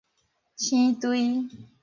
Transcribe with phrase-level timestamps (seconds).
[0.57, 1.47] 瀳兌